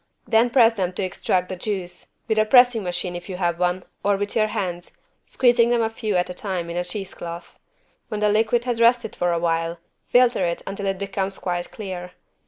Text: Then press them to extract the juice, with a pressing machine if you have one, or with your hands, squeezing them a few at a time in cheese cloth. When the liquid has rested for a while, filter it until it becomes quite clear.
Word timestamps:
Then 0.27 0.49
press 0.49 0.73
them 0.73 0.93
to 0.93 1.03
extract 1.03 1.47
the 1.47 1.55
juice, 1.55 2.07
with 2.27 2.39
a 2.39 2.45
pressing 2.45 2.81
machine 2.81 3.15
if 3.15 3.29
you 3.29 3.37
have 3.37 3.59
one, 3.59 3.83
or 4.03 4.17
with 4.17 4.35
your 4.35 4.47
hands, 4.47 4.89
squeezing 5.27 5.69
them 5.69 5.83
a 5.83 5.91
few 5.91 6.15
at 6.15 6.27
a 6.27 6.33
time 6.33 6.71
in 6.71 6.83
cheese 6.83 7.13
cloth. 7.13 7.59
When 8.07 8.19
the 8.21 8.29
liquid 8.29 8.63
has 8.65 8.81
rested 8.81 9.15
for 9.15 9.31
a 9.31 9.37
while, 9.37 9.77
filter 10.07 10.43
it 10.43 10.63
until 10.65 10.87
it 10.87 10.97
becomes 10.97 11.37
quite 11.37 11.69
clear. 11.69 12.13